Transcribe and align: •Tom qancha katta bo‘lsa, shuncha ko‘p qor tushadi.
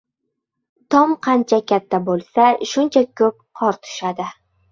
•Tom 0.93 1.11
qancha 1.27 1.59
katta 1.73 1.99
bo‘lsa, 2.09 2.47
shuncha 2.71 3.05
ko‘p 3.21 3.39
qor 3.61 3.81
tushadi. 3.85 4.29